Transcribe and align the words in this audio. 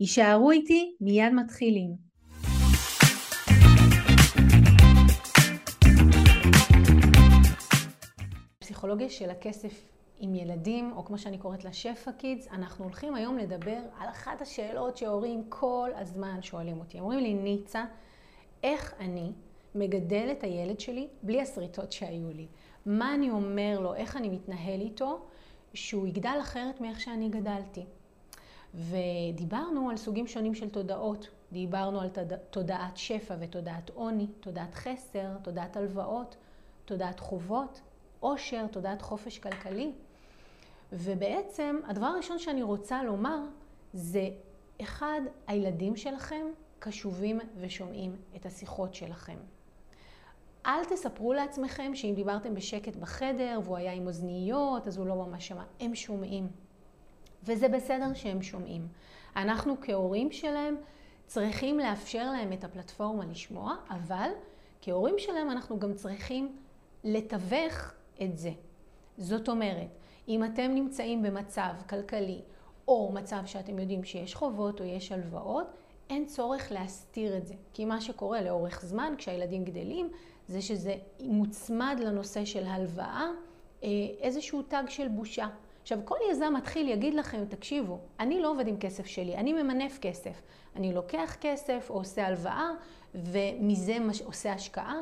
יישארו 0.00 0.50
איתי, 0.50 0.96
מיד 1.00 1.32
מתחילים. 1.32 1.94
פסיכולוגיה 8.58 9.10
של 9.10 9.30
הכסף 9.30 9.90
עם 10.18 10.34
ילדים, 10.34 10.92
או 10.92 11.04
כמו 11.04 11.18
שאני 11.18 11.38
קוראת 11.38 11.64
לה 11.64 11.72
שפע 11.72 12.12
קידס, 12.12 12.48
אנחנו 12.48 12.84
הולכים 12.84 13.14
היום 13.14 13.38
לדבר 13.38 13.78
על 13.98 14.08
אחת 14.08 14.42
השאלות 14.42 14.96
שהורים 14.96 15.44
כל 15.48 15.90
הזמן 15.94 16.42
שואלים 16.42 16.78
אותי. 16.78 17.00
אומרים 17.00 17.20
לי, 17.20 17.34
ניצה, 17.34 17.84
איך 18.62 18.94
אני 19.00 19.32
מגדל 19.74 20.28
את 20.32 20.44
הילד 20.44 20.80
שלי 20.80 21.08
בלי 21.22 21.40
השריטות 21.40 21.92
שהיו 21.92 22.30
לי? 22.30 22.46
מה 22.86 23.14
אני 23.14 23.30
אומר 23.30 23.80
לו, 23.80 23.94
איך 23.94 24.16
אני 24.16 24.28
מתנהל 24.28 24.80
איתו, 24.80 25.26
שהוא 25.74 26.06
יגדל 26.06 26.38
אחרת 26.40 26.80
מאיך 26.80 27.00
שאני 27.00 27.28
גדלתי. 27.28 27.84
ודיברנו 28.74 29.90
על 29.90 29.96
סוגים 29.96 30.26
שונים 30.26 30.54
של 30.54 30.70
תודעות. 30.70 31.28
דיברנו 31.52 32.00
על 32.00 32.08
תודעת 32.50 32.96
שפע 32.96 33.36
ותודעת 33.40 33.90
עוני, 33.90 34.26
תודעת 34.40 34.74
חסר, 34.74 35.28
תודעת 35.42 35.76
הלוואות, 35.76 36.36
תודעת 36.84 37.20
חובות, 37.20 37.80
עושר, 38.20 38.66
תודעת 38.66 39.02
חופש 39.02 39.38
כלכלי. 39.38 39.92
ובעצם 40.92 41.76
הדבר 41.86 42.06
הראשון 42.06 42.38
שאני 42.38 42.62
רוצה 42.62 43.02
לומר 43.02 43.38
זה, 43.92 44.28
אחד, 44.82 45.20
הילדים 45.46 45.96
שלכם 45.96 46.46
קשובים 46.78 47.40
ושומעים 47.56 48.16
את 48.36 48.46
השיחות 48.46 48.94
שלכם. 48.94 49.36
אל 50.66 50.84
תספרו 50.84 51.32
לעצמכם 51.32 51.94
שאם 51.94 52.12
דיברתם 52.16 52.54
בשקט 52.54 52.96
בחדר 52.96 53.60
והוא 53.64 53.76
היה 53.76 53.92
עם 53.92 54.06
אוזניות 54.06 54.86
אז 54.86 54.98
הוא 54.98 55.06
לא 55.06 55.14
ממש 55.14 55.48
שמע. 55.48 55.64
הם 55.80 55.94
שומעים. 55.94 56.48
וזה 57.42 57.68
בסדר 57.68 58.14
שהם 58.14 58.42
שומעים. 58.42 58.88
אנחנו 59.36 59.76
כהורים 59.80 60.32
שלהם 60.32 60.76
צריכים 61.26 61.78
לאפשר 61.78 62.30
להם 62.30 62.52
את 62.52 62.64
הפלטפורמה 62.64 63.24
לשמוע, 63.24 63.74
אבל 63.90 64.30
כהורים 64.82 65.14
שלהם 65.18 65.50
אנחנו 65.50 65.78
גם 65.78 65.94
צריכים 65.94 66.56
לתווך 67.04 67.92
את 68.22 68.38
זה. 68.38 68.50
זאת 69.18 69.48
אומרת, 69.48 69.88
אם 70.28 70.44
אתם 70.44 70.70
נמצאים 70.74 71.22
במצב 71.22 71.72
כלכלי 71.88 72.40
או 72.88 73.12
מצב 73.14 73.42
שאתם 73.46 73.78
יודעים 73.78 74.04
שיש 74.04 74.34
חובות 74.34 74.80
או 74.80 74.84
יש 74.84 75.12
הלוואות, 75.12 75.66
אין 76.10 76.26
צורך 76.26 76.72
להסתיר 76.72 77.36
את 77.36 77.46
זה. 77.46 77.54
כי 77.74 77.84
מה 77.84 78.00
שקורה 78.00 78.42
לאורך 78.42 78.84
זמן 78.84 79.14
כשהילדים 79.18 79.64
גדלים 79.64 80.10
זה 80.48 80.62
שזה 80.62 80.94
מוצמד 81.20 81.96
לנושא 82.00 82.44
של 82.44 82.66
הלוואה 82.66 83.26
אה, 83.84 83.88
איזשהו 84.20 84.62
תג 84.62 84.82
של 84.88 85.08
בושה. 85.08 85.46
עכשיו, 85.88 85.98
כל 86.04 86.16
יזם 86.30 86.54
מתחיל 86.56 86.88
יגיד 86.88 87.14
לכם, 87.14 87.44
תקשיבו, 87.48 87.98
אני 88.20 88.40
לא 88.40 88.50
עובד 88.50 88.68
עם 88.68 88.76
כסף 88.76 89.06
שלי, 89.06 89.36
אני 89.36 89.52
ממנף 89.52 89.98
כסף. 90.00 90.42
אני 90.76 90.92
לוקח 90.92 91.36
כסף 91.40 91.86
או 91.90 91.94
עושה 91.94 92.26
הלוואה, 92.26 92.70
ומזה 93.14 93.98
מש... 93.98 94.22
עושה 94.22 94.52
השקעה. 94.52 94.96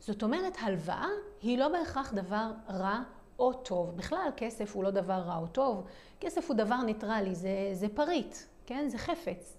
זאת 0.00 0.22
אומרת, 0.22 0.56
הלוואה 0.60 1.08
היא 1.42 1.58
לא 1.58 1.68
בהכרח 1.68 2.12
דבר 2.12 2.50
רע 2.68 3.02
או 3.38 3.52
טוב. 3.52 3.96
בכלל, 3.96 4.30
כסף 4.36 4.76
הוא 4.76 4.84
לא 4.84 4.90
דבר 4.90 5.14
רע 5.14 5.36
או 5.36 5.46
טוב. 5.46 5.86
כסף 6.20 6.48
הוא 6.48 6.56
דבר 6.56 6.82
ניטרלי, 6.82 7.34
זה, 7.34 7.70
זה 7.72 7.88
פריט, 7.88 8.36
כן? 8.66 8.88
זה 8.88 8.98
חפץ. 8.98 9.56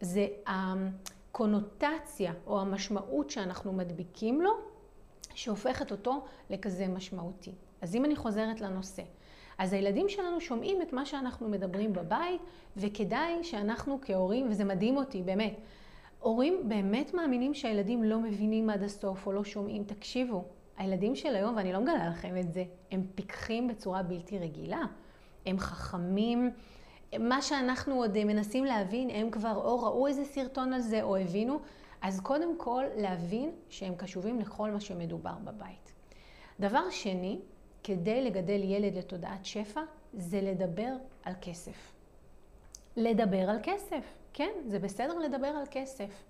זה 0.00 0.26
הקונוטציה 0.46 2.32
או 2.46 2.60
המשמעות 2.60 3.30
שאנחנו 3.30 3.72
מדביקים 3.72 4.40
לו, 4.40 4.52
שהופכת 5.34 5.90
אותו 5.90 6.24
לכזה 6.50 6.88
משמעותי. 6.88 7.52
אז 7.80 7.94
אם 7.94 8.04
אני 8.04 8.16
חוזרת 8.16 8.60
לנושא, 8.60 9.02
אז 9.60 9.72
הילדים 9.72 10.08
שלנו 10.08 10.40
שומעים 10.40 10.82
את 10.82 10.92
מה 10.92 11.06
שאנחנו 11.06 11.48
מדברים 11.48 11.92
בבית, 11.92 12.40
וכדאי 12.76 13.44
שאנחנו 13.44 13.98
כהורים, 14.02 14.50
וזה 14.50 14.64
מדהים 14.64 14.96
אותי, 14.96 15.22
באמת, 15.22 15.54
הורים 16.20 16.68
באמת 16.68 17.14
מאמינים 17.14 17.54
שהילדים 17.54 18.04
לא 18.04 18.20
מבינים 18.20 18.70
עד 18.70 18.82
הסוף 18.82 19.26
או 19.26 19.32
לא 19.32 19.44
שומעים. 19.44 19.84
תקשיבו, 19.84 20.44
הילדים 20.76 21.16
של 21.16 21.36
היום, 21.36 21.56
ואני 21.56 21.72
לא 21.72 21.80
מגלה 21.80 22.08
לכם 22.08 22.36
את 22.36 22.52
זה, 22.52 22.64
הם 22.90 23.04
פיקחים 23.14 23.68
בצורה 23.68 24.02
בלתי 24.02 24.38
רגילה. 24.38 24.82
הם 25.46 25.58
חכמים. 25.58 26.50
מה 27.18 27.42
שאנחנו 27.42 27.94
עוד 27.94 28.24
מנסים 28.24 28.64
להבין, 28.64 29.10
הם 29.10 29.30
כבר 29.30 29.56
או 29.56 29.82
ראו 29.82 30.06
איזה 30.06 30.24
סרטון 30.24 30.72
על 30.72 30.80
זה 30.80 31.02
או 31.02 31.16
הבינו, 31.16 31.58
אז 32.00 32.20
קודם 32.20 32.58
כל 32.58 32.84
להבין 32.96 33.50
שהם 33.68 33.94
קשובים 33.94 34.40
לכל 34.40 34.70
מה 34.70 34.80
שמדובר 34.80 35.34
בבית. 35.44 35.92
דבר 36.60 36.90
שני, 36.90 37.40
כדי 37.84 38.24
לגדל 38.24 38.60
ילד 38.64 38.98
לתודעת 38.98 39.44
שפע, 39.44 39.80
זה 40.12 40.40
לדבר 40.40 40.92
על 41.22 41.34
כסף. 41.40 41.92
לדבר 42.96 43.50
על 43.50 43.58
כסף, 43.62 44.14
כן, 44.32 44.50
זה 44.66 44.78
בסדר 44.78 45.18
לדבר 45.18 45.46
על 45.46 45.64
כסף. 45.70 46.24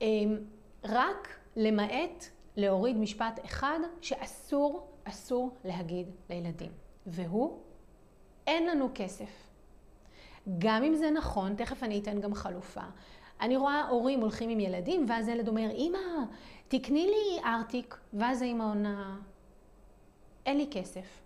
אמ, 0.00 0.36
רק 0.84 1.28
למעט 1.56 2.24
להוריד 2.56 2.96
משפט 2.96 3.40
אחד 3.44 3.78
שאסור, 4.00 4.86
אסור 5.04 5.50
להגיד 5.64 6.06
לילדים, 6.30 6.70
והוא, 7.06 7.58
אין 8.46 8.66
לנו 8.66 8.88
כסף. 8.94 9.48
גם 10.58 10.82
אם 10.84 10.94
זה 10.94 11.10
נכון, 11.10 11.54
תכף 11.54 11.82
אני 11.82 11.98
אתן 11.98 12.20
גם 12.20 12.34
חלופה. 12.34 12.80
אני 13.40 13.56
רואה 13.56 13.88
הורים 13.88 14.20
הולכים 14.20 14.50
עם 14.50 14.60
ילדים, 14.60 15.06
ואז 15.08 15.28
הילד 15.28 15.48
אומר, 15.48 15.70
אמא, 15.70 15.98
תקני 16.68 17.06
לי 17.06 17.40
ארטיק, 17.44 17.96
ואז 18.12 18.42
האמא 18.42 18.62
עונה, 18.62 19.16
אין 20.48 20.56
לי 20.56 20.68
כסף. 20.70 21.20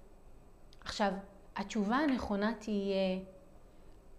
עכשיו, 0.80 1.12
התשובה 1.56 1.96
הנכונה 1.96 2.52
תהיה, 2.58 3.18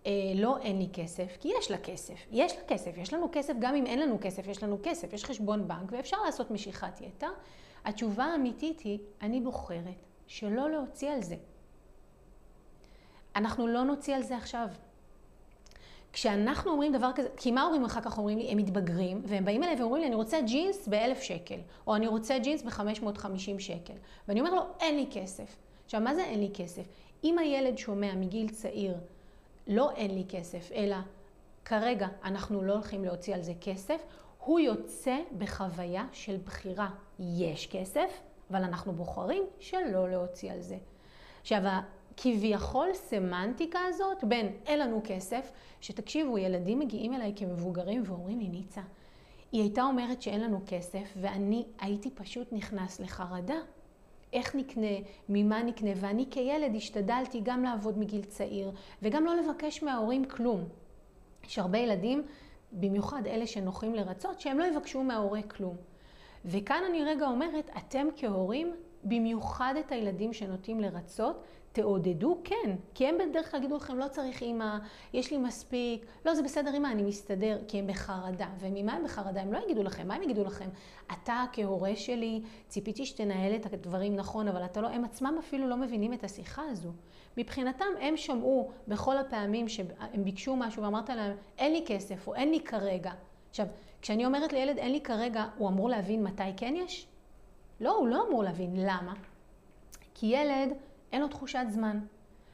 אה, 0.06 0.12
לא 0.36 0.58
אין 0.58 0.80
לי 0.80 0.88
כסף, 0.94 1.38
כי 1.40 1.52
יש 1.59 1.72
לה 1.72 1.78
כסף. 1.78 2.25
יש 2.31 2.56
לה 2.56 2.64
כסף, 2.68 2.91
יש 2.97 3.14
לנו 3.14 3.30
כסף 3.31 3.53
גם 3.59 3.75
אם 3.75 3.86
אין 3.86 4.00
לנו 4.00 4.18
כסף, 4.22 4.47
יש 4.47 4.64
לנו 4.64 4.78
כסף, 4.84 5.14
יש 5.14 5.25
חשבון 5.25 5.68
בנק 5.68 5.91
ואפשר 5.91 6.18
לעשות 6.25 6.52
משיכת 6.52 7.02
יתר. 7.02 7.31
התשובה 7.86 8.25
האמיתית 8.25 8.80
היא, 8.80 9.00
אני 9.22 9.41
בוחרת 9.41 10.06
שלא 10.28 10.69
להוציא 10.72 11.12
על 11.12 11.22
זה. 11.22 11.35
אנחנו 13.35 13.68
לא 13.68 13.84
נוציא 13.84 14.16
על 14.16 14.24
זה 14.24 14.38
עכשיו. 14.38 14.68
כשאנחנו 16.13 16.72
אומרים 16.72 16.94
דבר 16.94 17.12
כזה, 17.16 17.29
כי 17.38 17.51
מה 17.51 17.62
ההורים 17.62 17.85
אחר 17.85 18.01
כך 18.01 18.18
אומרים 18.18 18.38
לי? 18.38 18.50
הם 18.50 18.57
מתבגרים, 18.57 19.22
והם 19.25 19.46
באים 19.46 19.63
אליי 19.63 19.75
ואומרים 19.81 20.01
לי, 20.01 20.07
אני 20.07 20.16
רוצה 20.16 20.41
ג'ינס 20.41 20.88
באלף 20.88 21.22
שקל, 21.22 21.59
או 21.88 21.96
אני 21.96 22.07
רוצה 22.07 22.40
ג'ינס 22.40 22.62
בחמש 22.62 23.01
מאות 23.01 23.18
חמישים 23.18 23.59
שקל. 23.59 23.94
ואני 24.28 24.40
אומר 24.40 24.53
לו, 24.53 24.62
אין 24.79 24.96
לי 24.96 25.07
כסף. 25.12 25.57
עכשיו, 25.85 26.02
מה 26.02 26.16
זה 26.16 26.23
אין 26.23 26.40
לי 26.40 26.50
כסף? 26.53 26.84
אם 27.23 27.40
הילד 27.40 27.78
שומע 27.78 28.16
מגיל 28.16 28.50
צעיר, 28.50 28.96
לא 29.68 29.91
אין 29.91 30.16
לי 30.16 30.25
כסף, 30.29 30.72
אלא 30.72 30.96
כרגע 31.66 32.07
אנחנו 32.23 32.62
לא 32.63 32.73
הולכים 32.73 33.06
להוציא 33.06 33.35
על 33.35 33.41
זה 33.41 33.53
כסף, 33.62 34.02
הוא 34.40 34.59
יוצא 34.59 35.18
בחוויה 35.38 36.06
של 36.12 36.38
בחירה. 36.46 36.90
יש 37.19 37.68
כסף, 37.68 38.22
אבל 38.52 38.63
אנחנו 38.63 38.94
בוחרים 38.94 39.44
שלא 39.59 40.09
להוציא 40.09 40.52
על 40.52 40.62
זה. 40.62 40.78
עכשיו, 41.41 41.62
כביכול 42.18 42.88
סמנטיקה 42.94 43.79
הזאת 43.88 44.24
בין 44.24 44.47
אין 44.66 44.79
לנו 44.79 45.01
כסף, 45.03 45.51
שתקשיבו, 45.81 46.38
ילדים 46.38 46.79
מגיעים 46.79 47.13
אליי 47.13 47.34
כמבוגרים 47.35 48.03
ואומרים 48.05 48.40
לי, 48.40 48.47
ניצה, 48.47 48.82
היא 49.52 49.61
הייתה 49.61 49.84
אומרת 49.84 50.22
שאין 50.22 50.41
לנו 50.41 50.61
כסף, 50.67 51.14
ואני 51.22 51.66
הייתי 51.79 52.09
פשוט 52.11 52.53
נכנס 52.53 52.99
לחרדה. 52.99 53.58
איך 54.34 54.55
נקנה, 54.55 54.87
ממה 55.29 55.64
נקנה, 55.64 55.90
ואני 55.96 56.26
כילד 56.32 56.76
השתדלתי 56.76 57.41
גם 57.43 57.64
לעבוד 57.64 57.97
מגיל 57.97 58.23
צעיר, 58.23 58.72
וגם 59.02 59.26
לא 59.26 59.35
לבקש 59.35 59.84
מההורים 59.84 60.26
כלום. 60.26 60.64
יש 61.43 61.59
הרבה 61.59 61.78
ילדים, 61.78 62.23
במיוחד 62.72 63.28
אלה 63.28 63.47
שנוחים 63.47 63.96
לרצות, 63.96 64.40
שהם 64.40 64.59
לא 64.59 64.64
יבקשו 64.64 65.03
מההורה 65.03 65.41
כלום. 65.41 65.76
וכאן 66.46 66.82
אני 66.90 67.03
רגע 67.03 67.28
אומרת, 67.28 67.70
אתם 67.78 68.08
כהורים, 68.16 68.73
במיוחד 69.03 69.73
את 69.79 69.91
הילדים 69.91 70.34
שנוטים 70.34 70.79
לרצות, 70.79 71.43
תעודדו, 71.73 72.37
כן. 72.43 72.75
כי 72.93 73.08
הם 73.08 73.16
בדרך 73.17 73.52
כלל 73.52 73.59
יגידו 73.59 73.75
לכם, 73.75 73.97
לא 73.97 74.08
צריך 74.08 74.41
אימא, 74.41 74.78
יש 75.14 75.31
לי 75.31 75.37
מספיק, 75.37 76.05
לא, 76.25 76.35
זה 76.35 76.43
בסדר 76.43 76.73
אימא, 76.73 76.87
אני 76.87 77.03
מסתדר, 77.03 77.59
כי 77.67 77.79
הם 77.79 77.87
בחרדה. 77.87 78.47
וממה 78.59 78.93
הם 78.93 79.03
בחרדה? 79.03 79.41
הם 79.41 79.53
לא 79.53 79.59
יגידו 79.66 79.84
לכם, 79.84 80.08
מה 80.08 80.16
הם 80.16 80.23
יגידו 80.23 80.43
לכם? 80.43 80.70
אתה 81.11 81.46
כהורה 81.53 81.96
שלי, 81.96 82.41
ציפיתי 82.67 83.05
שתנהל 83.05 83.55
את 83.55 83.73
הדברים 83.73 84.16
נכון, 84.16 84.47
אבל 84.47 84.66
אתה 84.66 84.81
לא, 84.81 84.87
הם 84.87 85.03
עצמם 85.03 85.35
אפילו 85.40 85.70
לא 85.70 85.78
מבינים 85.78 86.14
את 86.14 86.23
השיחה 86.23 86.61
הזו. 86.70 86.91
מבחינתם, 87.37 87.85
הם 88.02 88.17
שמעו 88.17 88.72
בכל 88.87 89.17
הפעמים 89.17 89.70
שהם 89.70 90.23
ביקשו 90.23 90.55
משהו 90.55 90.84
ואמרת 90.84 91.09
להם, 91.09 91.35
אין 91.58 91.73
לי 91.73 91.84
כסף, 91.87 92.28
או 92.28 92.35
אין 92.35 92.52
לי 92.52 92.59
כרגע. 92.59 93.11
עכשיו, 93.49 93.66
כשאני 94.02 94.25
אומרת 94.25 94.53
לילד, 94.53 94.78
אין 94.78 94.91
לי 94.91 95.02
כרגע, 95.02 95.46
הוא 95.58 95.70
אמור 95.70 95.90
להבין 95.90 96.23
מתי 96.23 96.43
כן 96.58 96.73
יש? 96.78 97.08
לא, 97.81 97.97
הוא 97.97 98.08
לא 98.08 98.28
אמור 98.28 98.43
להבין. 98.43 98.73
למה? 98.75 99.14
כי 100.14 100.25
ילד... 100.25 100.73
אין 101.13 101.21
לו 101.21 101.27
תחושת 101.27 101.65
זמן. 101.69 101.99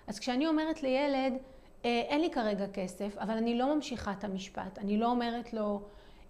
אז 0.07 0.19
כשאני 0.19 0.47
אומרת 0.47 0.83
לילד, 0.83 1.33
אה, 1.85 2.01
אין 2.07 2.21
לי 2.21 2.29
כרגע 2.29 2.67
כסף, 2.67 3.17
אבל 3.17 3.37
אני 3.37 3.57
לא 3.57 3.75
ממשיכה 3.75 4.11
את 4.11 4.23
המשפט, 4.23 4.79
אני 4.79 4.97
לא 4.97 5.11
אומרת 5.11 5.53
לו, 5.53 5.81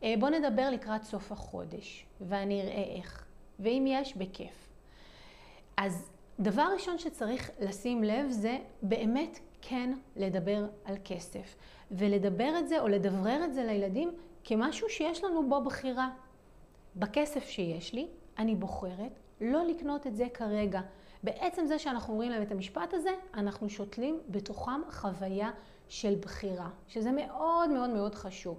אה, 0.04 0.14
בוא 0.20 0.30
נדבר 0.30 0.70
לקראת 0.70 1.04
סוף 1.04 1.32
החודש, 1.32 2.06
ואני 2.22 2.62
אראה 2.62 2.84
איך. 2.96 3.26
ואם 3.60 3.86
יש, 3.88 4.18
בכיף. 4.18 4.70
אז 5.78 6.12
דבר 6.40 6.68
ראשון 6.74 6.98
שצריך 6.98 7.52
לשים 7.60 8.04
לב 8.04 8.30
זה 8.30 8.58
באמת 8.82 9.40
כן 9.62 9.94
לדבר 10.16 10.66
על 10.86 10.96
כסף. 11.04 11.56
ולדבר 11.92 12.60
את 12.60 12.68
זה 12.68 12.80
או 12.80 12.88
לדברר 12.88 13.46
את 13.46 13.54
זה 13.54 13.64
לילדים 13.64 14.12
כמשהו 14.44 14.90
שיש 14.90 15.24
לנו 15.24 15.50
בו 15.50 15.64
בחירה. 15.64 16.10
בכסף 16.96 17.48
שיש 17.48 17.94
לי, 17.94 18.08
אני 18.38 18.56
בוחרת 18.56 19.20
לא 19.42 19.66
לקנות 19.66 20.08
את 20.08 20.16
זה 20.16 20.26
כרגע. 20.34 20.82
בעצם 21.24 21.66
זה 21.66 21.80
שאנחנו 21.80 22.14
אומרים 22.14 22.32
להם 22.32 22.42
את 22.42 22.52
המשפט 22.52 22.94
הזה, 22.94 23.10
אנחנו 23.34 23.70
שותלים 23.70 24.20
בתוכם 24.30 24.82
חוויה 24.90 25.52
של 25.90 26.16
בחירה, 26.22 26.70
שזה 26.88 27.12
מאוד 27.12 27.70
מאוד 27.70 27.90
מאוד 27.90 28.16
חשוב. 28.16 28.58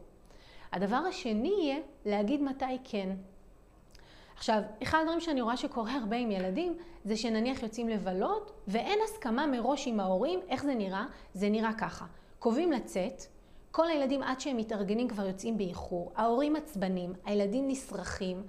הדבר 0.73 0.97
השני 0.97 1.55
יהיה 1.61 1.79
להגיד 2.05 2.43
מתי 2.43 2.79
כן. 2.85 3.17
עכשיו, 4.37 4.63
אחד 4.83 4.99
הדברים 5.01 5.21
שאני 5.21 5.41
רואה 5.41 5.57
שקורה 5.57 5.95
הרבה 5.97 6.17
עם 6.17 6.31
ילדים, 6.31 6.77
זה 7.05 7.17
שנניח 7.17 7.63
יוצאים 7.63 7.89
לבלות, 7.89 8.53
ואין 8.69 8.99
הסכמה 9.05 9.47
מראש 9.47 9.87
עם 9.87 10.01
ההורים, 10.01 10.41
איך 10.49 10.65
זה 10.65 10.75
נראה? 10.75 11.05
זה 11.35 11.49
נראה 11.49 11.73
ככה. 11.79 12.07
קובעים 12.39 12.73
לצאת, 12.73 13.23
כל 13.71 13.89
הילדים 13.89 14.23
עד 14.23 14.41
שהם 14.41 14.57
מתארגנים 14.57 15.09
כבר 15.09 15.27
יוצאים 15.27 15.57
באיחור, 15.57 16.13
ההורים 16.17 16.57
עצבנים, 16.57 17.13
הילדים 17.25 17.69
נסרחים, 17.69 18.43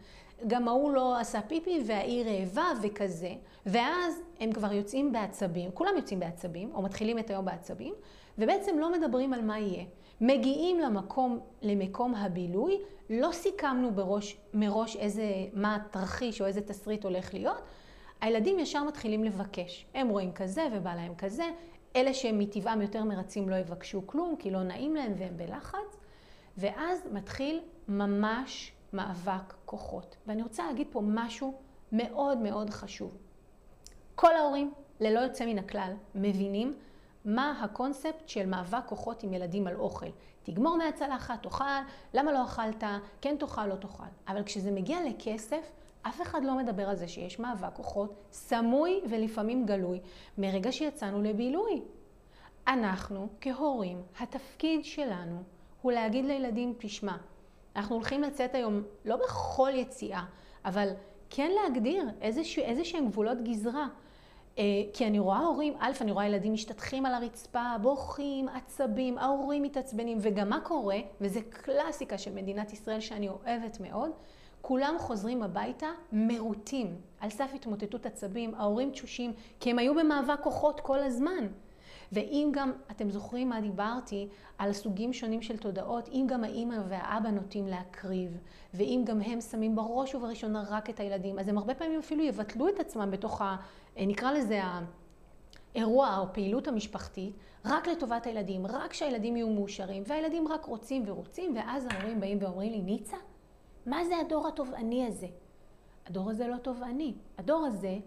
גם 0.48 0.68
ההוא 0.68 0.92
לא 0.92 1.20
עשה 1.20 1.42
פיפי 1.42 1.84
וההיא 1.86 2.26
רעבה 2.26 2.68
וכזה, 2.82 3.34
ואז 3.66 4.22
הם 4.40 4.52
כבר 4.52 4.74
יוצאים 4.74 5.12
בעצבים, 5.12 5.72
כולם 5.74 5.92
יוצאים 5.96 6.20
בעצבים, 6.20 6.72
או 6.74 6.82
מתחילים 6.82 7.20
את 7.20 7.30
היום 7.30 7.46
בעצבים, 7.46 7.94
ובעצם 8.38 8.80
לא 8.80 8.92
מדברים 8.92 9.34
על 9.34 9.42
מה 9.42 9.60
יהיה. 9.60 9.84
מגיעים 10.22 10.80
למקום, 10.80 11.40
למקום 11.62 12.16
הבילוי, 12.16 12.80
לא 13.10 13.32
סיכמנו 13.32 13.92
בראש, 13.92 14.38
מראש 14.54 14.96
איזה, 14.96 15.26
מה 15.54 15.76
התרחיש 15.76 16.42
או 16.42 16.46
איזה 16.46 16.62
תסריט 16.62 17.04
הולך 17.04 17.34
להיות, 17.34 17.62
הילדים 18.22 18.60
ישר 18.60 18.84
מתחילים 18.84 19.24
לבקש. 19.24 19.86
הם 19.94 20.10
רואים 20.10 20.32
כזה 20.32 20.68
ובא 20.74 20.96
להם 20.96 21.16
כזה, 21.16 21.44
אלה 21.96 22.14
שהם 22.14 22.40
מטבעם 22.40 22.82
יותר 22.82 23.04
מרצים 23.04 23.50
לא 23.50 23.56
יבקשו 23.56 24.08
כלום, 24.08 24.36
כי 24.40 24.52
לא 24.52 24.64
נעים 24.64 24.96
להם 24.96 25.14
והם 25.18 25.38
בלחץ, 25.38 25.98
ואז 26.58 27.08
מתחיל 27.12 27.62
ממש 27.88 28.72
מאבק 28.94 29.54
כוחות. 29.66 30.18
ואני 30.28 30.44
רוצה 30.44 30.68
להגיד 30.68 30.88
פה 30.92 31.02
משהו 31.04 31.54
מאוד 31.92 32.38
מאוד 32.38 32.70
חשוב. 32.70 33.18
כל 34.16 34.36
ההורים, 34.36 34.74
ללא 35.00 35.20
יוצא 35.20 35.46
מן 35.46 35.60
הכלל, 35.60 35.94
מבינים 36.16 36.74
מה 37.26 37.62
הקונספט 37.64 38.30
של 38.30 38.46
מאבק 38.46 38.86
כוחות 38.86 39.24
עם 39.24 39.34
ילדים 39.34 39.68
על 39.68 39.76
אוכל. 39.76 40.10
תגמור 40.44 40.78
מהצלחת, 40.78 41.44
תאכל, 41.44 41.64
למה 42.14 42.32
לא 42.32 42.44
אכלת, 42.44 42.84
כן 43.22 43.36
תאכל, 43.40 43.66
לא 43.66 43.76
תאכל. 43.76 44.04
אבל 44.28 44.44
כשזה 44.44 44.72
מגיע 44.72 44.98
לכסף, 45.10 45.72
אף 46.02 46.22
אחד 46.22 46.44
לא 46.44 46.58
מדבר 46.58 46.90
על 46.90 46.96
זה 46.96 47.08
שיש 47.08 47.40
מאבק 47.40 47.74
כוחות 47.74 48.14
סמוי 48.32 49.02
ולפעמים 49.10 49.66
גלוי 49.66 50.00
מרגע 50.38 50.72
שיצאנו 50.72 51.22
לבילוי. 51.22 51.82
אנחנו, 52.68 53.28
כהורים, 53.42 54.02
התפקיד 54.20 54.86
שלנו 54.86 55.44
הוא 55.82 55.92
להגיד 55.92 56.26
לילדים, 56.26 56.74
תשמע, 56.78 57.18
אנחנו 57.76 57.96
הולכים 57.96 58.22
לצאת 58.22 58.56
היום, 58.56 58.84
לא 59.06 59.16
בכל 59.16 59.72
יציאה, 59.74 60.24
אבל 60.66 60.90
כן 61.30 61.52
להגדיר 61.64 62.04
איזשה, 62.22 62.62
איזה 62.62 62.86
שהם 62.86 63.08
גבולות 63.08 63.38
גזרה. 63.44 63.88
אה, 64.58 64.64
כי 64.94 65.08
אני 65.08 65.20
רואה 65.20 65.40
הורים, 65.40 65.74
א', 65.80 65.92
אני 66.02 66.12
רואה 66.12 66.28
ילדים 66.28 66.54
משתטחים 66.54 67.06
על 67.06 67.14
הרצפה, 67.14 67.76
בוכים, 67.82 68.48
עצבים, 68.50 69.18
ההורים 69.18 69.64
מתעצבנים, 69.64 70.18
וגם 70.22 70.50
מה 70.50 70.60
קורה, 70.60 70.98
וזה 71.22 71.40
קלאסיקה 71.50 72.18
של 72.18 72.34
מדינת 72.34 72.74
ישראל 72.74 73.00
שאני 73.00 73.30
אוהבת 73.30 73.78
מאוד, 73.80 74.12
כולם 74.62 74.96
חוזרים 75.00 75.44
הביתה 75.44 75.88
מרוטים, 76.12 76.96
על 77.20 77.30
סף 77.30 77.52
התמוטטות 77.56 78.06
עצבים, 78.06 78.56
ההורים 78.56 78.92
תשושים, 78.92 79.34
כי 79.60 79.72
הם 79.72 79.80
היו 79.80 79.96
במאבק 79.96 80.40
כוחות 80.44 80.80
כל 80.80 81.00
הזמן. 81.00 81.48
ואם 82.12 82.50
גם, 82.54 82.72
אתם 82.92 83.10
זוכרים 83.10 83.50
מה 83.50 83.62
דיברתי 83.62 84.28
על 84.58 84.74
סוגים 84.74 85.14
שונים 85.14 85.42
של 85.42 85.58
תודעות, 85.58 86.10
אם 86.10 86.26
גם 86.30 86.44
האימא 86.44 86.76
והאבא 86.90 87.30
נוטים 87.30 87.68
להקריב, 87.68 88.38
ואם 88.74 89.02
גם 89.06 89.22
הם 89.22 89.42
שמים 89.42 89.76
בראש 89.76 90.16
ובראשונה 90.16 90.64
רק 90.70 90.90
את 90.90 91.00
הילדים, 91.00 91.40
אז 91.40 91.48
הם 91.48 91.58
הרבה 91.58 91.76
פעמים 91.76 92.00
אפילו 92.00 92.24
יבטלו 92.24 92.70
את 92.70 92.80
עצמם 92.80 93.12
בתוך 93.12 93.42
ה... 93.42 93.56
נקרא 93.98 94.32
לזה 94.32 94.64
ה... 94.64 94.82
אירוע 95.76 96.18
או 96.18 96.34
פעילות 96.34 96.68
המשפחתית 96.68 97.36
רק 97.66 97.88
לטובת 97.88 98.26
הילדים, 98.26 98.68
רק 98.68 98.94
שהילדים 98.94 99.38
יהיו 99.38 99.50
מאושרים, 99.50 100.04
והילדים 100.06 100.48
רק 100.48 100.66
רוצים 100.66 101.04
ורוצים, 101.08 101.56
ואז 101.56 101.88
ההורים 101.92 102.20
באים 102.20 102.38
ואומרים 102.42 102.72
לי, 102.72 102.82
ניצה, 102.82 103.18
מה 103.86 104.06
זה 104.06 104.18
הדור 104.18 104.48
התובעני 104.48 105.08
הזה? 105.08 105.28
הדור 106.08 106.30
הזה 106.30 106.48
לא 106.48 106.58
תובעני. 106.58 107.14
הדור 107.38 107.66
הזה 107.66 107.98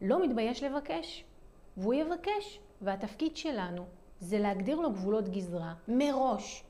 לא 0.00 0.22
מתבייש 0.22 0.62
לבקש, 0.62 1.24
והוא 1.76 1.94
יבקש. 1.94 2.60
והתפקיד 2.82 3.36
שלנו 3.36 3.84
זה 4.20 4.38
להגדיר 4.38 4.80
לו 4.80 4.92
גבולות 4.92 5.28
גזרה 5.28 5.74
מראש, 5.88 6.64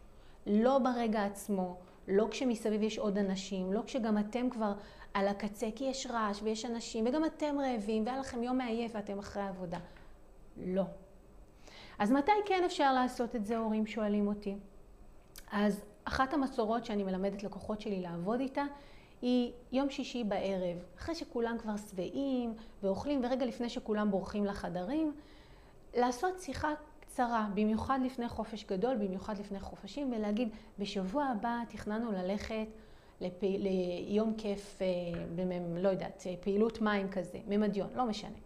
לא 0.46 0.78
ברגע 0.78 1.24
עצמו, 1.24 1.76
לא 2.08 2.28
כשמסביב 2.30 2.82
יש 2.82 2.98
עוד 2.98 3.18
אנשים, 3.18 3.72
לא 3.72 3.80
כשגם 3.86 4.18
אתם 4.18 4.50
כבר 4.50 4.72
על 5.14 5.28
הקצה, 5.28 5.68
כי 5.76 5.84
יש 5.84 6.06
רעש 6.06 6.42
ויש 6.42 6.64
אנשים, 6.64 7.06
וגם 7.06 7.24
אתם 7.24 7.56
רעבים, 7.60 8.06
והיה 8.06 8.18
לכם 8.18 8.42
יום 8.42 8.58
מעייף 8.58 8.92
ואתם 8.94 9.18
אחרי 9.18 9.42
העבודה. 9.42 9.78
לא. 10.56 10.84
אז 11.98 12.12
מתי 12.12 12.32
כן 12.46 12.62
אפשר 12.66 12.92
לעשות 12.92 13.36
את 13.36 13.46
זה, 13.46 13.56
הורים 13.56 13.86
שואלים 13.86 14.26
אותי? 14.26 14.56
אז 15.52 15.84
אחת 16.04 16.34
המסורות 16.34 16.84
שאני 16.84 17.02
מלמדת 17.02 17.42
לקוחות 17.42 17.80
שלי 17.80 18.00
לעבוד 18.00 18.40
איתה, 18.40 18.64
היא 19.22 19.52
יום 19.72 19.90
שישי 19.90 20.24
בערב, 20.24 20.76
אחרי 20.98 21.14
שכולם 21.14 21.58
כבר 21.58 21.76
שבעים 21.76 22.54
ואוכלים, 22.82 23.20
ורגע 23.24 23.46
לפני 23.46 23.68
שכולם 23.68 24.10
בורחים 24.10 24.44
לחדרים, 24.44 25.12
לעשות 25.94 26.40
שיחה 26.40 26.72
קצרה, 27.00 27.46
במיוחד 27.54 27.98
לפני 28.04 28.28
חופש 28.28 28.64
גדול, 28.64 28.96
במיוחד 28.96 29.38
לפני 29.38 29.60
חופשים, 29.60 30.12
ולהגיד, 30.12 30.48
בשבוע 30.78 31.24
הבא 31.24 31.58
תכננו 31.68 32.12
ללכת 32.12 32.66
לפ... 33.20 33.42
ליום 33.42 34.34
כיף, 34.38 34.78
אה. 34.82 34.86
לא 35.76 35.88
יודעת, 35.88 36.26
פעילות 36.40 36.80
מים 36.80 37.10
כזה, 37.10 37.38
ממדיון, 37.46 37.88
לא 37.94 38.04
משנה. 38.04 38.38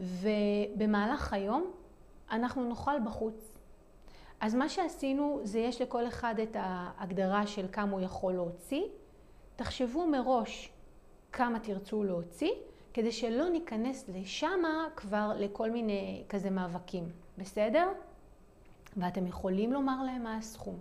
ובמהלך 0.00 1.32
היום 1.32 1.70
אנחנו 2.30 2.68
נאכל 2.68 3.00
בחוץ. 3.04 3.54
אז 4.40 4.54
מה 4.54 4.68
שעשינו 4.68 5.40
זה 5.42 5.58
יש 5.58 5.80
לכל 5.80 6.08
אחד 6.08 6.34
את 6.42 6.56
ההגדרה 6.60 7.46
של 7.46 7.66
כמה 7.72 7.92
הוא 7.92 8.00
יכול 8.00 8.32
להוציא. 8.32 8.82
תחשבו 9.56 10.06
מראש 10.06 10.72
כמה 11.32 11.60
תרצו 11.60 12.04
להוציא, 12.04 12.50
כדי 12.94 13.12
שלא 13.12 13.48
ניכנס 13.48 14.08
לשמה 14.08 14.86
כבר 14.96 15.32
לכל 15.36 15.70
מיני 15.70 16.24
כזה 16.28 16.50
מאבקים, 16.50 17.08
בסדר? 17.38 17.88
ואתם 18.96 19.26
יכולים 19.26 19.72
לומר 19.72 20.02
להם 20.02 20.22
מה 20.22 20.36
הסכום. 20.36 20.78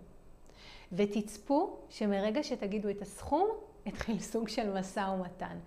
ותצפו 0.91 1.77
שמרגע 1.89 2.43
שתגידו 2.43 2.89
את 2.89 3.01
הסכום, 3.01 3.47
יתחיל 3.85 4.19
סוג 4.19 4.47
של 4.47 4.79
משא 4.79 4.99
ומתן. 4.99 5.57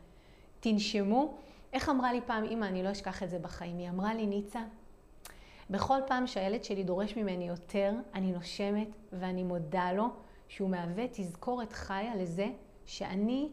תנשמו. 0.61 1.35
איך 1.73 1.89
אמרה 1.89 2.13
לי 2.13 2.21
פעם 2.27 2.45
אימא, 2.45 2.65
אני 2.65 2.83
לא 2.83 2.93
אשכח 2.93 3.23
את 3.23 3.31
זה 3.31 3.39
בחיים, 3.39 3.79
היא 3.79 3.89
אמרה 3.89 4.15
לי, 4.15 4.27
ניצה, 4.27 4.63
בכל 5.71 5.99
פעם 6.07 6.27
שהילד 6.27 6.65
שלי 6.65 6.85
דורש 6.85 7.17
ממני 7.17 7.49
יותר, 7.49 7.93
אני 8.15 8.33
נושמת 8.33 8.89
ואני 9.13 9.43
מודה 9.43 9.93
לו 9.93 10.09
שהוא 10.49 10.71
מהווה 10.71 11.05
תזכורת 11.13 11.73
חיה 11.73 12.17
לזה 12.17 12.47
שאני 12.87 13.49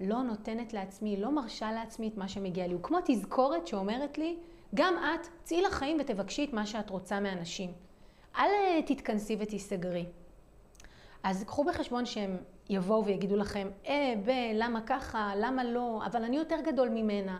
לא 0.00 0.22
נותנת 0.22 0.72
לעצמי, 0.72 1.16
לא 1.16 1.30
מרשה 1.30 1.72
לעצמי 1.72 2.08
את 2.08 2.16
מה 2.16 2.28
שמגיע 2.28 2.66
לי. 2.66 2.72
הוא 2.72 2.82
כמו 2.82 2.98
תזכורת 3.04 3.66
שאומרת 3.66 4.18
לי, 4.18 4.36
גם 4.74 4.94
את, 4.94 5.26
צאי 5.42 5.62
לחיים 5.62 5.96
ותבקשי 6.00 6.44
את 6.44 6.52
מה 6.52 6.66
שאת 6.66 6.90
רוצה 6.90 7.20
מאנשים. 7.20 7.72
אל 8.36 8.48
אה, 8.50 8.82
תתכנסי 8.86 9.36
ותיסגרי. 9.40 10.06
אז 11.22 11.44
קחו 11.44 11.64
בחשבון 11.64 12.06
שהם 12.06 12.36
יבואו 12.70 13.04
ויגידו 13.04 13.36
לכם, 13.36 13.68
אה, 13.86 14.14
ב, 14.24 14.30
למה 14.54 14.80
ככה, 14.80 15.32
למה 15.36 15.64
לא, 15.64 16.00
אבל 16.06 16.24
אני 16.24 16.36
יותר 16.36 16.60
גדול 16.64 16.88
ממנה. 16.88 17.38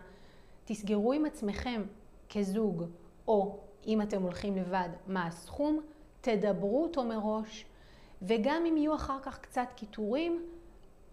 תסגרו 0.65 1.13
עם 1.13 1.25
עצמכם 1.25 1.83
כזוג, 2.29 2.83
או 3.27 3.59
אם 3.87 4.01
אתם 4.01 4.21
הולכים 4.21 4.55
לבד, 4.55 4.89
מה 5.07 5.27
הסכום, 5.27 5.79
תדברו 6.21 6.83
אותו 6.83 7.03
מראש, 7.03 7.65
וגם 8.21 8.65
אם 8.65 8.77
יהיו 8.77 8.95
אחר 8.95 9.19
כך 9.23 9.39
קצת 9.39 9.67
קיטורים, 9.75 10.41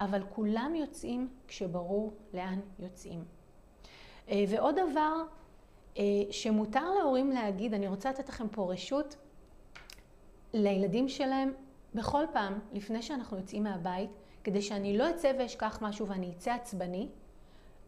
אבל 0.01 0.23
כולם 0.29 0.75
יוצאים 0.75 1.27
כשברור 1.47 2.13
לאן 2.33 2.59
יוצאים. 2.79 3.23
אה, 4.29 4.43
ועוד 4.47 4.75
דבר 4.89 5.23
אה, 5.97 6.03
שמותר 6.31 6.93
להורים 6.99 7.29
להגיד, 7.29 7.73
אני 7.73 7.87
רוצה 7.87 8.09
לתת 8.09 8.29
לכם 8.29 8.47
פה 8.47 8.71
רשות, 8.73 9.15
לילדים 10.53 11.09
שלהם 11.09 11.53
בכל 11.95 12.23
פעם, 12.33 12.59
לפני 12.73 13.01
שאנחנו 13.01 13.37
יוצאים 13.37 13.63
מהבית, 13.63 14.09
כדי 14.43 14.61
שאני 14.61 14.97
לא 14.97 15.09
אצא 15.09 15.31
ואשכח 15.39 15.79
משהו 15.81 16.07
ואני 16.07 16.31
אצא 16.31 16.53
עצבני, 16.53 17.09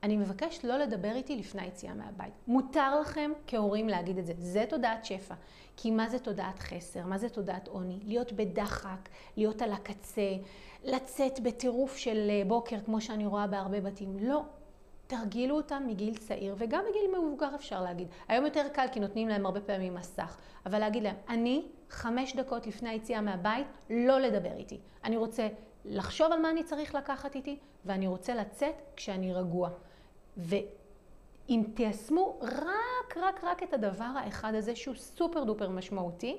אני 0.06 0.18
מבקש 0.18 0.66
לא 0.66 0.78
לדבר 0.78 1.12
איתי 1.16 1.36
לפני 1.36 1.62
היציאה 1.62 1.94
מהבית. 1.94 2.34
מותר 2.48 3.00
לכם 3.00 3.32
כהורים 3.48 3.90
להגיד 3.90 4.18
את 4.18 4.26
זה. 4.26 4.34
זה 4.38 4.66
תודעת 4.70 5.06
שפע. 5.06 5.36
כי 5.78 5.92
מה 5.92 6.10
זה 6.10 6.20
תודעת 6.20 6.60
חסר? 6.60 7.06
מה 7.06 7.18
זה 7.18 7.30
תודעת 7.30 7.68
עוני? 7.68 8.00
להיות 8.04 8.34
בדחק, 8.34 9.10
להיות 9.38 9.62
על 9.62 9.72
הקצה, 9.72 10.32
לצאת 10.84 11.40
בטירוף 11.40 11.98
של 11.98 12.28
אה, 12.30 12.42
בוקר, 12.48 12.80
כמו 12.86 13.02
שאני 13.02 13.26
רואה 13.26 13.48
בהרבה 13.48 13.82
בתים. 13.82 14.18
לא. 14.20 14.42
תרגילו 15.08 15.56
אותם 15.56 15.84
מגיל 15.88 16.18
צעיר, 16.18 16.56
וגם 16.58 16.84
מגיל 16.90 17.20
מבוגר 17.20 17.56
אפשר 17.56 17.82
להגיד. 17.82 18.08
היום 18.28 18.46
יותר 18.46 18.68
קל 18.74 18.86
כי 18.92 19.00
נותנים 19.00 19.28
להם 19.28 19.46
הרבה 19.46 19.62
פעמים 19.62 19.94
מסך, 19.94 20.38
אבל 20.66 20.80
להגיד 20.80 21.04
להם, 21.04 21.16
אני 21.30 21.66
חמש 21.90 22.36
דקות 22.36 22.68
לפני 22.68 22.90
היציאה 22.90 23.22
מהבית, 23.22 23.68
לא 23.90 24.20
לדבר 24.20 24.58
איתי. 24.58 24.80
אני 25.04 25.18
רוצה 25.18 25.48
לחשוב 25.86 26.32
על 26.32 26.40
מה 26.42 26.50
אני 26.50 26.64
צריך 26.64 26.96
לקחת 26.96 27.36
איתי, 27.36 27.60
ואני 27.86 28.08
רוצה 28.08 28.36
לצאת 28.36 28.76
כשאני 28.96 29.34
רגוע. 29.34 29.70
ואם 30.38 31.64
תיישמו 31.74 32.40
רק, 32.42 33.18
רק, 33.18 33.44
רק 33.44 33.64
את 33.64 33.74
הדבר 33.74 34.12
האחד 34.16 34.54
הזה, 34.56 34.76
שהוא 34.76 34.96
סופר 34.96 35.44
דופר 35.44 35.70
משמעותי, 35.70 36.38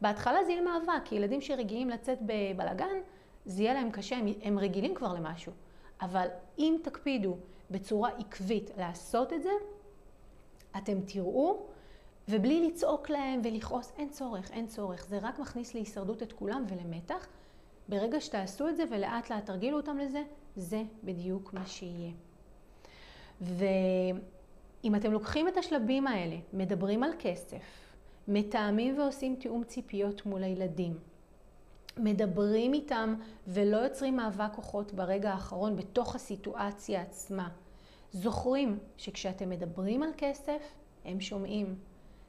בהתחלה 0.00 0.44
זה 0.44 0.52
יהיה 0.52 0.62
מאבק, 0.62 1.04
כי 1.04 1.14
ילדים 1.14 1.40
שרגילים 1.40 1.90
לצאת 1.90 2.18
בבלגן, 2.22 2.96
זה 3.44 3.62
יהיה 3.62 3.74
להם 3.74 3.90
קשה, 3.90 4.16
הם, 4.16 4.26
הם 4.42 4.58
רגילים 4.58 4.94
כבר 4.94 5.12
למשהו. 5.14 5.52
אבל 6.00 6.26
אם 6.58 6.76
תקפידו 6.82 7.36
בצורה 7.70 8.10
עקבית 8.18 8.70
לעשות 8.78 9.32
את 9.32 9.42
זה, 9.42 9.50
אתם 10.76 11.00
תראו, 11.00 11.66
ובלי 12.28 12.68
לצעוק 12.68 13.10
להם 13.10 13.40
ולכעוס, 13.44 13.92
אין 13.96 14.08
צורך, 14.08 14.50
אין 14.50 14.66
צורך. 14.66 15.06
זה 15.06 15.18
רק 15.22 15.38
מכניס 15.38 15.74
להישרדות 15.74 16.22
את 16.22 16.32
כולם 16.32 16.64
ולמתח. 16.68 17.26
ברגע 17.88 18.20
שתעשו 18.20 18.68
את 18.68 18.76
זה 18.76 18.84
ולאט 18.90 19.30
לאט 19.30 19.46
תרגילו 19.46 19.76
אותם 19.76 19.98
לזה, 19.98 20.22
זה 20.56 20.82
בדיוק 21.04 21.54
מה 21.54 21.66
שיהיה. 21.66 22.12
ואם 23.42 24.94
אתם 24.96 25.12
לוקחים 25.12 25.48
את 25.48 25.56
השלבים 25.56 26.06
האלה, 26.06 26.36
מדברים 26.52 27.02
על 27.02 27.10
כסף, 27.18 27.62
מתאמים 28.28 28.98
ועושים 28.98 29.36
תיאום 29.36 29.64
ציפיות 29.64 30.26
מול 30.26 30.42
הילדים, 30.42 30.98
מדברים 31.96 32.74
איתם 32.74 33.14
ולא 33.46 33.76
יוצרים 33.76 34.16
מאבק 34.16 34.50
כוחות 34.54 34.92
ברגע 34.92 35.30
האחרון 35.30 35.76
בתוך 35.76 36.14
הסיטואציה 36.14 37.02
עצמה. 37.02 37.48
זוכרים 38.12 38.78
שכשאתם 38.96 39.50
מדברים 39.50 40.02
על 40.02 40.10
כסף, 40.16 40.74
הם 41.04 41.20
שומעים. 41.20 41.74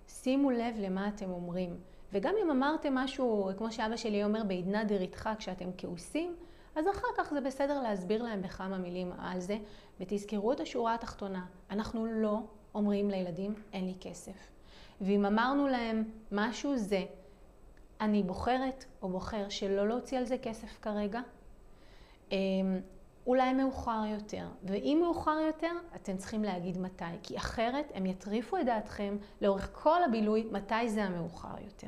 שימו 0.08 0.52
לב 0.52 0.76
למה 0.80 1.08
אתם 1.08 1.30
אומרים. 1.30 1.78
וגם 2.14 2.34
אם 2.44 2.52
אמרתם 2.52 2.96
משהו, 2.96 3.50
כמו 3.58 3.72
שאבא 3.72 3.98
שלי 3.98 4.24
אומר, 4.24 4.44
בעדנה 4.44 4.84
דריתך 4.84 5.30
כשאתם 5.38 5.70
כעוסים, 5.78 6.36
אז 6.76 6.88
אחר 6.88 7.08
כך 7.18 7.34
זה 7.34 7.42
בסדר 7.42 7.82
להסביר 7.82 8.24
להם 8.24 8.42
בכמה 8.42 8.78
מילים 8.78 9.12
על 9.20 9.40
זה, 9.40 9.58
ותזכרו 10.00 10.52
את 10.52 10.60
השורה 10.60 10.94
התחתונה. 10.94 11.46
אנחנו 11.70 12.06
לא 12.06 12.40
אומרים 12.76 13.10
לילדים, 13.10 13.56
אין 13.74 13.86
לי 13.86 13.96
כסף. 14.02 14.52
ואם 15.02 15.26
אמרנו 15.26 15.68
להם 15.68 16.04
משהו 16.32 16.78
זה, 16.78 17.06
אני 18.02 18.24
בוחרת 18.24 18.86
או 19.02 19.10
בוחר 19.10 19.50
שלא 19.50 19.88
להוציא 19.88 20.18
על 20.18 20.26
זה 20.26 20.38
כסף 20.38 20.80
כרגע, 20.82 21.20
אמ, 22.32 22.38
אולי 23.28 23.54
מאוחר 23.54 24.02
יותר. 24.08 24.48
ואם 24.64 25.00
מאוחר 25.04 25.38
יותר, 25.48 25.72
אתם 25.96 26.18
צריכים 26.18 26.44
להגיד 26.44 26.78
מתי, 26.78 27.06
כי 27.24 27.38
אחרת 27.38 27.92
הם 27.94 28.06
יטריפו 28.06 28.58
את 28.58 28.66
דעתכם 28.66 29.18
לאורך 29.42 29.70
כל 29.74 30.04
הבילוי 30.04 30.48
מתי 30.52 30.90
זה 30.90 31.04
המאוחר 31.04 31.56
יותר. 31.64 31.88